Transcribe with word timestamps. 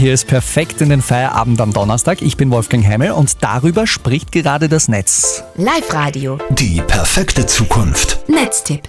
Hier 0.00 0.14
ist 0.14 0.28
perfekt 0.28 0.80
in 0.80 0.88
den 0.88 1.02
Feierabend 1.02 1.60
am 1.60 1.74
Donnerstag. 1.74 2.22
Ich 2.22 2.38
bin 2.38 2.50
Wolfgang 2.50 2.86
Heimel 2.86 3.10
und 3.10 3.44
darüber 3.44 3.86
spricht 3.86 4.32
gerade 4.32 4.70
das 4.70 4.88
Netz. 4.88 5.44
Live-Radio. 5.56 6.38
Die 6.48 6.80
perfekte 6.80 7.44
Zukunft. 7.44 8.26
Netztipp. 8.26 8.88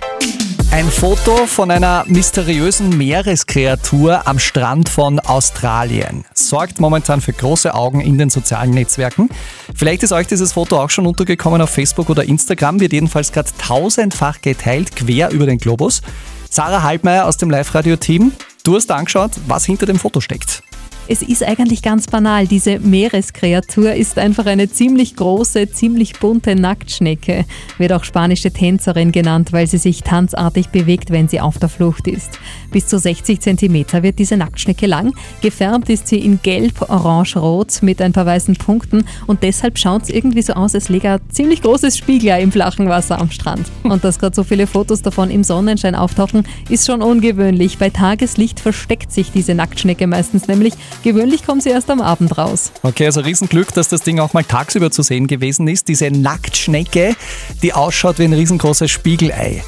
Ein 0.71 0.86
Foto 0.86 1.47
von 1.47 1.70
einer 1.70 2.05
mysteriösen 2.08 2.97
Meereskreatur 2.97 4.26
am 4.26 4.39
Strand 4.39 4.88
von 4.88 5.20
Australien 5.20 6.24
sorgt 6.34 6.79
momentan 6.79 7.20
für 7.20 7.34
große 7.34 7.75
Augen 7.75 8.00
in 8.00 8.18
den 8.18 8.30
sozialen 8.30 8.71
Netzwerken. 8.71 9.28
Vielleicht 9.75 10.04
ist 10.04 10.14
euch 10.14 10.28
dieses 10.28 10.54
Foto 10.54 10.80
auch 10.80 10.91
schon 10.91 11.05
untergekommen 11.05 11.62
auf 11.62 11.71
Facebook 11.71 12.09
oder 12.09 12.23
Instagram, 12.23 12.80
wird 12.80 12.93
jedenfalls 12.93 13.34
gerade 13.34 13.50
tausendfach 13.57 14.39
geteilt, 14.39 14.96
quer 14.96 15.32
über 15.32 15.46
den 15.46 15.57
Globus. 15.57 16.02
Sarah 16.50 16.84
Halbmeier 16.84 17.25
aus 17.25 17.36
dem 17.36 17.50
Live-Radio-Team, 17.50 18.32
du 18.64 18.75
hast 18.78 18.89
angeschaut, 18.89 19.32
was 19.48 19.66
hinter 19.66 19.86
dem 19.86 20.00
Foto 20.00 20.21
steckt. 20.21 20.64
Es 21.12 21.21
ist 21.21 21.43
eigentlich 21.43 21.82
ganz 21.82 22.07
banal. 22.07 22.48
Diese 22.48 22.80
Meereskreatur 22.80 23.93
ist 23.96 24.18
einfach 24.18 24.46
eine 24.46 24.71
ziemlich 24.71 25.18
große, 25.18 25.70
ziemlich 25.70 26.18
bunte 26.18 26.56
Nacktschnecke. 26.56 27.43
Wird 27.78 27.92
auch 27.92 28.06
spanische 28.06 28.50
Tänzerin 28.50 29.11
genannt, 29.11 29.51
weil 29.51 29.68
sie 29.68 29.78
sich 29.78 30.04
tanzartig 30.04 30.70
bewegt, 30.70 31.10
wenn 31.10 31.28
sie 31.28 31.42
auf 31.42 31.60
der 31.60 31.68
Flucht 31.68 32.08
ist. 32.08 32.39
Bis 32.72 32.88
zu 32.88 32.97
60 32.97 33.42
cm 33.42 34.02
wird 34.03 34.20
diese 34.20 34.38
Nacktschnecke 34.38 34.88
lang. 34.88 35.14
Gefärbt 35.42 35.89
ist 35.89 36.08
sie 36.08 36.17
in 36.20 36.39
gelb, 36.42 36.81
orange, 36.89 37.36
rot 37.36 37.84
mit 37.84 38.02
ein 38.02 38.14
paar 38.14 38.25
weißen 38.25 38.56
Punkten 38.56 39.03
und 39.28 39.44
deshalb 39.44 39.78
schaut 39.80 40.03
es 40.03 40.09
irgendwie 40.09 40.42
so 40.42 40.53
aus, 40.53 40.75
als 40.75 40.88
läge 40.88 41.12
ein 41.12 41.20
ziemlich 41.28 41.62
großes 41.62 41.98
Spiegel 41.98 42.39
im 42.39 42.53
flachen 42.53 42.88
Wasser 42.88 43.20
am 43.20 43.30
Strand. 43.31 43.70
Und 43.84 44.06
dass 44.06 44.17
gerade 44.17 44.34
so 44.34 44.45
viele 44.45 44.66
Fotos 44.66 45.02
davon 45.02 45.30
im 45.30 45.44
Sonnenschein 45.44 45.95
auftauchen, 45.95 46.48
ist 46.70 46.88
schon 46.88 47.02
ungewöhnlich. 47.02 47.80
Bei 47.80 47.89
Tageslicht 47.89 48.62
versteckt 48.62 49.12
sich 49.12 49.34
diese 49.34 49.56
Nacktschnecke 49.56 50.08
meistens 50.08 50.48
nämlich 50.48 50.75
Gewöhnlich 51.03 51.45
kommen 51.45 51.61
sie 51.61 51.69
erst 51.69 51.89
am 51.89 52.02
Abend 52.02 52.38
raus. 52.38 52.72
Okay, 52.83 53.05
also 53.05 53.22
Riesenglück, 53.22 53.73
dass 53.73 53.88
das 53.88 54.02
Ding 54.02 54.19
auch 54.19 54.33
mal 54.33 54.44
tagsüber 54.44 54.92
zu 54.92 55.02
sehen 55.02 55.28
gewesen 55.28 55.67
ist. 55.67 55.88
Diese 55.88 56.12
Nacktschnecke, 56.12 57.16
die 57.64 57.73
ausschaut 57.73 58.20
wie 58.20 58.26
ein 58.26 58.34
riesengroßes 58.34 58.89
Spiegelei. 58.89 59.64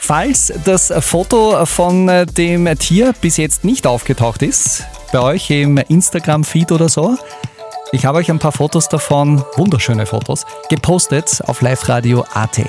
Falls 0.00 0.52
das 0.64 0.92
Foto 1.00 1.66
von 1.66 2.06
dem 2.36 2.78
Tier 2.78 3.14
bis 3.20 3.38
jetzt 3.38 3.64
nicht 3.64 3.86
aufgetaucht 3.86 4.42
ist, 4.42 4.84
bei 5.12 5.20
euch 5.20 5.50
im 5.50 5.78
Instagram-Feed 5.78 6.70
oder 6.72 6.88
so, 6.88 7.16
ich 7.92 8.04
habe 8.04 8.18
euch 8.18 8.30
ein 8.30 8.38
paar 8.38 8.52
Fotos 8.52 8.88
davon, 8.88 9.42
wunderschöne 9.56 10.06
Fotos, 10.06 10.44
gepostet 10.68 11.40
auf 11.46 11.62
liveradio.at. 11.62 12.60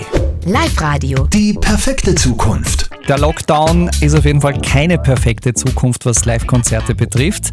Live-Radio. 0.48 1.28
Die 1.28 1.56
perfekte 1.56 2.16
Zukunft. 2.16 2.90
Der 3.10 3.20
Lockdown 3.20 3.92
ist 4.00 4.16
auf 4.16 4.24
jeden 4.24 4.40
Fall 4.40 4.62
keine 4.62 4.98
perfekte 4.98 5.54
Zukunft, 5.54 6.06
was 6.06 6.24
Live-Konzerte 6.24 6.96
betrifft. 6.96 7.52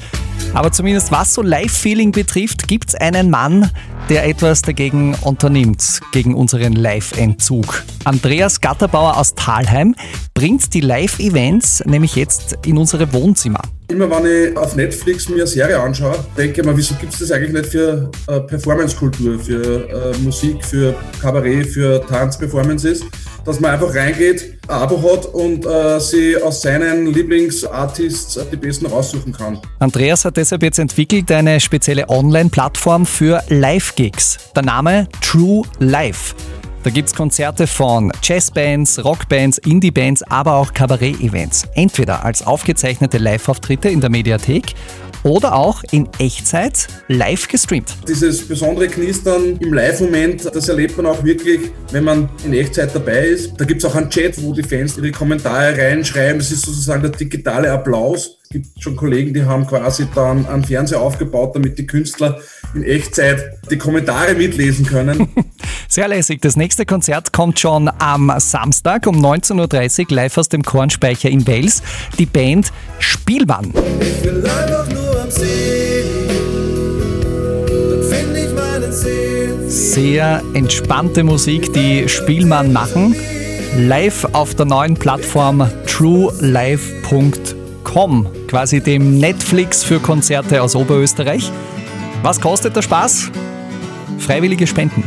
Aber 0.53 0.70
zumindest 0.70 1.11
was 1.11 1.34
so 1.34 1.42
Live-Feeling 1.42 2.12
betrifft, 2.12 2.69
gibt 2.69 2.91
es 2.91 2.95
einen 2.95 3.31
Mann, 3.31 3.69
der 4.09 4.25
etwas 4.27 4.62
dagegen 4.62 5.17
unternimmt, 5.23 6.01
gegen 6.12 6.36
unseren 6.36 6.75
Live-Entzug. 6.75 7.84
Andreas 8.05 8.61
Gatterbauer 8.61 9.17
aus 9.17 9.34
Talheim 9.34 9.97
bringt 10.34 10.73
die 10.73 10.81
Live-Events 10.81 11.84
nämlich 11.86 12.14
jetzt 12.14 12.58
in 12.64 12.79
unsere 12.79 13.12
Wohnzimmer. 13.12 13.62
Immer 13.89 14.11
wenn 14.11 14.51
ich 14.51 14.56
auf 14.56 14.77
Netflix 14.77 15.29
mir 15.29 15.36
eine 15.36 15.47
Serie 15.47 15.79
anschaue, 15.79 16.17
denke 16.36 16.61
ich 16.61 16.67
mir, 16.67 16.77
wieso 16.77 16.95
gibt 16.95 17.12
es 17.12 17.19
das 17.19 17.31
eigentlich 17.31 17.53
nicht 17.53 17.67
für 17.67 18.11
äh, 18.29 18.41
Performance-Kultur, 18.41 19.39
für 19.39 19.89
äh, 19.89 20.19
Musik, 20.19 20.64
für 20.64 20.95
Kabarett, 21.20 21.67
für 21.67 22.01
Tanzperformances, 22.85 23.05
dass 23.45 23.61
man 23.61 23.73
einfach 23.73 23.95
reingeht, 23.95 24.59
ein 24.69 24.75
Abo 24.75 25.13
hat 25.13 25.27
und 25.27 25.67
äh, 25.67 26.01
sie 26.01 26.37
aus 26.37 26.63
seinen 26.63 27.07
Lieblingsartists 27.07 28.39
die 28.51 28.57
besten 28.57 28.87
raussuchen 28.87 29.33
kann. 29.33 29.59
Andreas 29.79 30.25
hat 30.25 30.37
deshalb 30.37 30.63
jetzt 30.63 30.79
entwickelt 30.79 31.31
eine 31.31 31.61
spezielle 31.61 32.09
Online-Plattform 32.09 33.07
für 33.07 33.43
Live-Gigs. 33.49 34.39
Der 34.55 34.63
Name 34.63 35.09
True 35.21 35.63
Live. 35.79 36.35
Da 36.85 36.91
gibt 36.91 37.09
es 37.09 37.15
Konzerte 37.15 37.67
von 37.67 38.13
Jazzbands, 38.23 39.03
Rockbands, 39.03 39.57
Indie-Bands, 39.57 40.23
aber 40.25 40.57
auch 40.57 40.75
Kabarett-Events. 40.75 41.67
Entweder 41.75 42.23
als 42.27 42.47
aufgezeichnete 42.47 43.17
Live-Auftritte 43.17 43.89
in 43.89 44.03
der 44.03 44.11
Mediathek 44.11 44.75
oder 45.24 45.55
auch 45.55 45.83
in 45.90 46.08
Echtzeit 46.18 46.86
live 47.08 47.48
gestreamt. 47.48 47.96
Dieses 48.07 48.46
besondere 48.46 48.89
Knistern 48.89 49.57
im 49.58 49.73
Live-Moment, 49.73 50.45
das 50.55 50.68
erlebt 50.68 50.96
man 50.96 51.07
auch 51.07 51.24
wirklich, 51.24 51.73
wenn 51.90 52.05
man 52.05 52.29
in 52.45 52.52
Echtzeit 52.52 52.95
dabei 52.95 53.27
ist. 53.27 53.58
Da 53.58 53.64
gibt 53.64 53.83
es 53.83 53.90
auch 53.90 53.95
einen 53.95 54.11
Chat, 54.11 54.40
wo 54.42 54.52
die 54.52 54.63
Fans 54.63 54.96
ihre 54.96 55.11
Kommentare 55.11 55.77
reinschreiben. 55.77 56.39
Das 56.39 56.52
ist 56.52 56.67
sozusagen 56.67 57.02
der 57.02 57.11
digitale 57.11 57.73
Applaus. 57.73 58.39
Es 58.45 58.51
gibt 58.51 58.83
schon 58.83 58.95
Kollegen, 58.95 59.33
die 59.33 59.45
haben 59.45 59.67
quasi 59.67 60.07
dann 60.14 60.46
einen 60.46 60.64
Fernseher 60.64 61.01
aufgebaut, 61.01 61.57
damit 61.57 61.79
die 61.79 61.86
Künstler 61.86 62.39
in 62.74 62.84
Echtzeit 62.84 63.42
die 63.70 63.79
Kommentare 63.79 64.34
mitlesen 64.34 64.84
können. 64.84 65.29
Sehr 65.89 66.08
lässig. 66.08 66.40
Das 66.42 66.57
nächste 66.57 66.84
Konzert 66.86 67.33
kommt 67.33 67.58
schon 67.58 67.90
am 67.98 68.33
Samstag 68.39 69.07
um 69.07 69.24
19.30 69.24 70.11
Uhr 70.11 70.17
live 70.17 70.39
aus 70.39 70.48
dem 70.48 70.63
Kornspeicher 70.63 71.30
in 71.30 71.46
Wels. 71.46 71.83
Die 72.18 72.27
Band 72.27 72.73
Spielmann. 72.98 73.73
Ich 74.01 74.24
will 74.24 74.45
einfach 74.45 74.89
nur 74.89 75.14
Sehr 79.68 80.42
entspannte 80.55 81.24
Musik, 81.24 81.73
die 81.73 82.08
Spielmann 82.08 82.73
machen. 82.73 83.17
Live 83.77 84.24
auf 84.33 84.55
der 84.55 84.67
neuen 84.67 84.95
Plattform 84.95 85.68
truelive.com, 85.86 88.27
quasi 88.46 88.80
dem 88.80 89.18
Netflix 89.18 89.83
für 89.83 89.98
Konzerte 90.01 90.63
aus 90.63 90.77
Oberösterreich. 90.77 91.51
Was 92.23 92.40
kostet 92.40 92.77
der 92.77 92.83
Spaß? 92.83 93.30
Freiwillige 94.18 94.67
Spenden. 94.67 95.02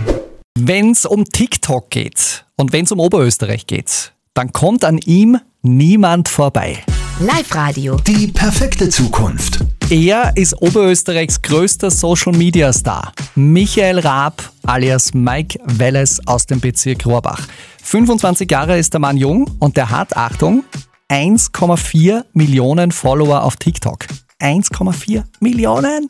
Wenn 0.60 0.92
es 0.92 1.06
um 1.06 1.26
TikTok 1.26 1.90
geht 1.90 2.46
und 2.56 2.74
wenn 2.74 2.86
es 2.86 2.92
um 2.92 3.00
Oberösterreich 3.00 3.68
geht, 3.68 4.14
dann 4.34 4.52
kommt 4.52 4.84
an 4.84 4.98
ihm 4.98 5.40
niemand 5.62 6.30
vorbei. 6.30 6.84
Live-Radio. 7.20 7.98
Die 8.06 8.28
perfekte 8.28 8.90
Zukunft. 8.90 9.60
Er 9.90 10.34
ist 10.36 10.62
Oberösterreichs 10.62 11.42
größter 11.42 11.90
Social 11.90 12.34
Media 12.34 12.74
Star. 12.74 13.14
Michael 13.36 14.00
Raab 14.00 14.52
alias 14.66 15.14
Mike 15.14 15.58
Welles 15.64 16.20
aus 16.28 16.46
dem 16.46 16.60
Bezirk 16.60 17.06
Rohrbach. 17.06 17.48
25 17.84 18.52
Jahre 18.52 18.78
ist 18.78 18.92
der 18.92 19.00
Mann 19.00 19.16
jung 19.16 19.50
und 19.60 19.78
der 19.78 19.90
hat, 19.90 20.18
Achtung, 20.18 20.66
1,4 21.10 22.26
Millionen 22.34 22.92
Follower 22.92 23.44
auf 23.44 23.56
TikTok. 23.56 24.00
1,4 24.42 25.24
Millionen? 25.40 26.10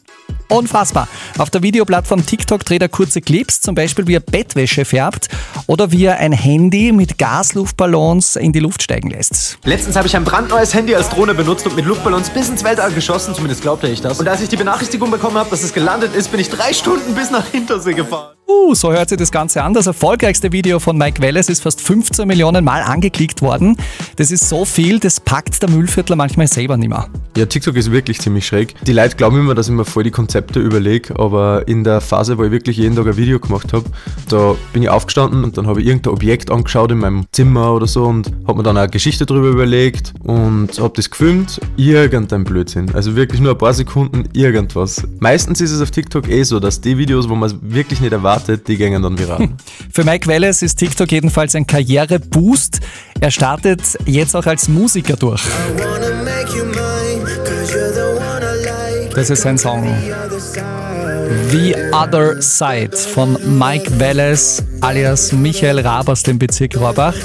Unfassbar. 0.49 1.07
Auf 1.37 1.51
der 1.51 1.61
Videoplattform 1.61 2.25
TikTok 2.25 2.65
dreht 2.65 2.81
er 2.81 2.89
kurze 2.89 3.21
Clips, 3.21 3.61
zum 3.61 3.75
Beispiel 3.75 4.07
wie 4.07 4.15
er 4.15 4.21
Bettwäsche 4.21 4.85
färbt 4.85 5.29
oder 5.67 5.91
wie 5.91 6.05
er 6.05 6.17
ein 6.17 6.31
Handy 6.31 6.91
mit 6.91 7.17
Gasluftballons 7.17 8.37
in 8.37 8.53
die 8.53 8.59
Luft 8.59 8.81
steigen 8.81 9.09
lässt. 9.09 9.59
Letztens 9.63 9.95
habe 9.95 10.07
ich 10.07 10.15
ein 10.15 10.23
brandneues 10.23 10.73
Handy 10.73 10.95
als 10.95 11.09
Drohne 11.09 11.33
benutzt 11.33 11.67
und 11.67 11.75
mit 11.75 11.85
Luftballons 11.85 12.29
bis 12.31 12.49
ins 12.49 12.63
Weltall 12.63 12.91
geschossen, 12.91 13.35
zumindest 13.35 13.61
glaubte 13.61 13.87
ich 13.87 14.01
das. 14.01 14.19
Und 14.19 14.27
als 14.27 14.41
ich 14.41 14.49
die 14.49 14.57
Benachrichtigung 14.57 15.11
bekommen 15.11 15.37
habe, 15.37 15.49
dass 15.49 15.63
es 15.63 15.73
gelandet 15.73 16.15
ist, 16.15 16.31
bin 16.31 16.39
ich 16.39 16.49
drei 16.49 16.73
Stunden 16.73 17.13
bis 17.13 17.29
nach 17.29 17.45
Hintersee 17.45 17.93
gefahren. 17.93 18.37
Uh, 18.49 18.73
so 18.73 18.93
hört 18.93 19.09
sich 19.09 19.17
das 19.17 19.29
Ganze 19.29 19.61
an. 19.61 19.73
Das 19.73 19.87
erfolgreichste 19.87 20.53
Video 20.53 20.79
von 20.79 20.97
Mike 20.97 21.21
Welles 21.21 21.49
ist 21.49 21.63
fast 21.63 21.81
15 21.81 22.25
Millionen 22.25 22.63
Mal 22.63 22.81
angeklickt 22.81 23.41
worden. 23.41 23.75
Das 24.15 24.31
ist 24.31 24.47
so 24.47 24.63
viel, 24.63 24.99
das 24.99 25.19
packt 25.19 25.61
der 25.61 25.69
Müllviertler 25.69 26.15
manchmal 26.15 26.47
selber 26.47 26.77
nicht 26.77 26.87
mehr. 26.87 27.09
Ja, 27.35 27.45
TikTok 27.45 27.75
ist 27.75 27.91
wirklich 27.91 28.19
ziemlich 28.19 28.47
schräg. 28.47 28.73
Die 28.85 28.93
Leute 28.93 29.17
glauben 29.17 29.37
immer, 29.37 29.53
dass 29.53 29.67
ich 29.67 29.73
mir 29.73 29.83
voll 29.83 30.03
die 30.03 30.11
Konzepte 30.11 30.61
überlege, 30.61 31.19
aber 31.19 31.67
in 31.67 31.83
der 31.83 31.99
Phase, 31.99 32.37
wo 32.37 32.45
ich 32.45 32.51
wirklich 32.51 32.77
jeden 32.77 32.95
Tag 32.95 33.07
ein 33.07 33.17
Video 33.17 33.37
gemacht 33.37 33.73
habe, 33.73 33.83
da 34.29 34.55
bin 34.71 34.81
ich 34.81 34.89
aufgestanden 34.89 35.43
und 35.43 35.56
dann 35.57 35.67
habe 35.67 35.81
ich 35.81 35.87
irgendein 35.87 36.13
Objekt 36.13 36.51
angeschaut 36.51 36.91
in 36.91 36.99
meinem 36.99 37.25
Zimmer 37.31 37.73
oder 37.73 37.87
so 37.87 38.05
und 38.05 38.31
habe 38.47 38.59
mir 38.59 38.63
dann 38.63 38.77
eine 38.77 38.89
Geschichte 38.89 39.25
darüber 39.25 39.47
überlegt 39.47 40.13
und 40.23 40.79
habe 40.79 40.93
das 40.95 41.09
gefilmt. 41.09 41.59
Irgendein 41.77 42.43
Blödsinn. 42.43 42.93
Also 42.93 43.15
wirklich 43.15 43.41
nur 43.41 43.51
ein 43.51 43.57
paar 43.57 43.73
Sekunden 43.73 44.25
irgendwas. 44.33 45.03
Meistens 45.19 45.61
ist 45.61 45.71
es 45.71 45.81
auf 45.81 45.91
TikTok 45.91 46.29
eh 46.29 46.43
so, 46.43 46.59
dass 46.59 46.81
die 46.81 46.97
Videos, 46.97 47.27
wo 47.27 47.35
man 47.35 47.49
es 47.49 47.55
wirklich 47.61 48.01
nicht 48.01 48.13
erwartet, 48.13 48.67
die 48.67 48.77
gehen 48.77 49.01
dann 49.01 49.17
viral. 49.17 49.49
Für 49.93 50.03
Mike 50.03 50.27
Welles 50.27 50.61
ist 50.61 50.75
TikTok 50.75 51.11
jedenfalls 51.11 51.55
ein 51.55 51.65
Karriereboost. 51.65 52.79
Er 53.19 53.31
startet 53.31 53.81
jetzt 54.05 54.35
auch 54.35 54.45
als 54.45 54.69
Musiker 54.69 55.15
durch. 55.15 55.41
I 55.41 55.79
wanna 55.79 56.23
make 56.23 56.55
you 56.55 56.65
mine, 56.65 57.25
cause 57.43 57.73
you're 57.73 57.93
the 57.93 58.19
one 58.19 58.41
I 58.41 59.03
like. 59.03 59.15
Das 59.15 59.29
ist 59.29 59.41
sein 59.41 59.57
Song 59.57 59.87
The 61.27 61.75
other 61.91 62.41
side. 62.41 62.95
Von 62.95 63.37
Mike 63.59 63.99
Welles 63.99 64.63
alias 64.79 65.33
Michael 65.33 65.79
Raab 65.79 66.07
aus 66.07 66.23
dem 66.23 66.39
Bezirk 66.39 66.79
Rohrbach. 66.79 67.15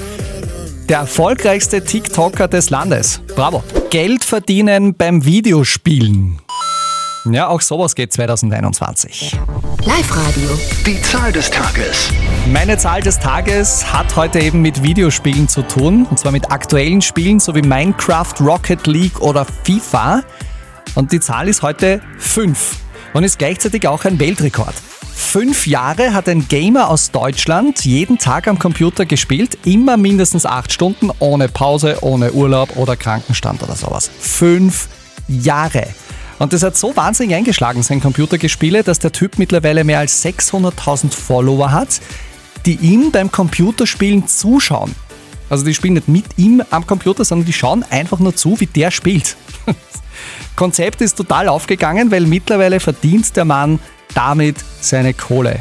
Der 0.89 0.99
erfolgreichste 0.99 1.85
TikToker 1.85 2.49
des 2.49 2.71
Landes. 2.71 3.21
Bravo. 3.37 3.63
Geld 3.91 4.25
verdienen 4.25 4.95
beim 4.95 5.25
Videospielen. 5.25 6.41
Ja, 7.27 7.47
auch 7.47 7.61
sowas 7.61 7.95
geht 7.95 8.13
2021. 8.13 9.39
Live-Radio. 9.85 10.51
Die 10.85 11.01
Zahl 11.03 11.31
des 11.31 11.49
Tages. 11.49 12.09
Meine 12.53 12.79
Zahl 12.79 13.03
des 13.03 13.21
Tages 13.21 13.93
hat 13.93 14.17
heute 14.17 14.41
eben 14.41 14.63
mit 14.63 14.83
Videospielen 14.83 15.47
zu 15.47 15.63
tun. 15.63 16.07
Und 16.11 16.19
zwar 16.19 16.33
mit 16.33 16.51
aktuellen 16.51 17.03
Spielen, 17.03 17.39
so 17.39 17.55
wie 17.55 17.63
Minecraft, 17.63 18.35
Rocket 18.41 18.85
League 18.89 19.21
oder 19.21 19.47
FIFA. 19.63 20.25
Und 20.97 21.13
die 21.13 21.21
Zahl 21.21 21.47
ist 21.47 21.63
heute 21.63 22.01
5 22.19 22.82
und 23.13 23.25
ist 23.25 23.39
gleichzeitig 23.39 23.87
auch 23.89 24.05
ein 24.05 24.19
Weltrekord. 24.19 24.75
Fünf 25.15 25.67
Jahre 25.67 26.15
hat 26.15 26.29
ein 26.29 26.49
Gamer 26.49 26.89
aus 26.89 27.11
Deutschland 27.11 27.85
jeden 27.85 28.19
Tag 28.19 28.49
am 28.49 28.59
Computer 28.59 29.07
gespielt, 29.07 29.57
immer 29.65 29.97
mindestens 29.97 30.47
acht 30.47 30.73
Stunden, 30.73 31.11
ohne 31.21 31.49
Pause, 31.49 31.99
ohne 32.03 32.33
Urlaub 32.33 32.77
oder 32.77 32.97
Krankenstand 32.97 33.63
oder 33.63 33.77
sowas. 33.77 34.11
Fünf 34.19 34.89
Jahre. 35.29 35.87
Und 36.39 36.53
das 36.53 36.63
hat 36.63 36.77
so 36.77 36.97
wahnsinnig 36.97 37.37
eingeschlagen, 37.37 37.83
sein 37.83 38.01
Computergespiele, 38.01 38.83
dass 38.83 38.99
der 38.99 39.13
Typ 39.13 39.39
mittlerweile 39.39 39.85
mehr 39.85 40.01
als 40.01 40.25
600.000 40.25 41.13
Follower 41.13 41.71
hat, 41.71 42.01
die 42.67 42.75
ihm 42.77 43.11
beim 43.13 43.31
Computerspielen 43.31 44.27
zuschauen. 44.27 44.95
Also 45.49 45.65
die 45.65 45.75
spielen 45.75 45.95
nicht 45.95 46.09
mit 46.09 46.25
ihm 46.39 46.63
am 46.71 46.87
Computer, 46.87 47.25
sondern 47.25 47.47
die 47.47 47.53
schauen 47.53 47.85
einfach 47.91 48.19
nur 48.19 48.35
zu, 48.35 48.59
wie 48.59 48.67
der 48.67 48.91
spielt. 48.91 49.37
Konzept 50.57 51.01
ist 51.01 51.17
total 51.17 51.49
aufgegangen, 51.49 52.11
weil 52.11 52.27
mittlerweile 52.27 52.81
verdient 52.81 53.37
der 53.37 53.45
Mann 53.45 53.79
damit 54.15 54.57
seine 54.81 55.15
Kohle. 55.15 55.61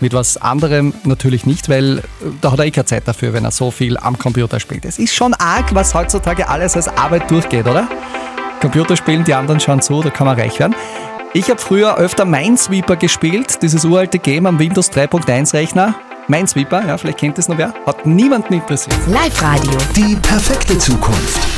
Mit 0.00 0.12
was 0.12 0.36
anderem 0.36 0.92
natürlich 1.04 1.46
nicht, 1.46 1.68
weil 1.68 1.98
äh, 1.98 2.02
da 2.40 2.52
hat 2.52 2.58
er 2.58 2.66
eh 2.66 2.70
keine 2.70 2.84
Zeit 2.84 3.06
dafür, 3.06 3.32
wenn 3.32 3.44
er 3.44 3.50
so 3.50 3.70
viel 3.70 3.96
am 3.96 4.18
Computer 4.18 4.60
spielt. 4.60 4.84
Es 4.84 4.98
ist 4.98 5.14
schon 5.14 5.34
arg, 5.34 5.74
was 5.74 5.94
heutzutage 5.94 6.48
alles 6.48 6.76
als 6.76 6.88
Arbeit 6.88 7.30
durchgeht, 7.30 7.66
oder? 7.66 7.88
Computerspielen, 8.60 9.24
die 9.24 9.34
anderen 9.34 9.60
schauen 9.60 9.80
zu, 9.80 10.02
da 10.02 10.10
kann 10.10 10.26
man 10.26 10.38
reich 10.38 10.58
werden. 10.58 10.74
Ich 11.32 11.50
habe 11.50 11.60
früher 11.60 11.96
öfter 11.96 12.24
Minesweeper 12.24 12.96
gespielt, 12.96 13.62
dieses 13.62 13.84
uralte 13.84 14.18
Game 14.18 14.46
am 14.46 14.58
Windows 14.58 14.90
3.1 14.92 15.52
Rechner. 15.52 15.94
Minesweeper, 16.28 16.86
ja, 16.86 16.96
vielleicht 16.96 17.18
kennt 17.18 17.38
es 17.38 17.48
noch 17.48 17.58
wer. 17.58 17.74
Hat 17.86 18.06
niemanden 18.06 18.54
interessiert. 18.54 18.96
Live-Radio. 19.06 19.72
Die 19.96 20.16
perfekte 20.16 20.78
Zukunft. 20.78 21.53